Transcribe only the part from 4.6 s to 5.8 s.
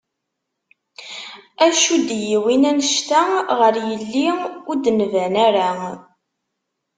ur d-nban ara?